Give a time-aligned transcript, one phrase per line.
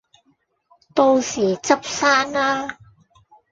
[0.95, 2.79] 到時執生啦